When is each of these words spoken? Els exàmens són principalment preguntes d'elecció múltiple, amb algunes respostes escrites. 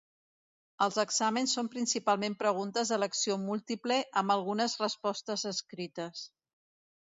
Els 0.85 0.95
exàmens 1.03 1.53
són 1.57 1.69
principalment 1.75 2.37
preguntes 2.39 2.93
d'elecció 2.93 3.37
múltiple, 3.43 4.01
amb 4.23 4.37
algunes 4.39 4.79
respostes 4.83 5.47
escrites. 5.55 6.27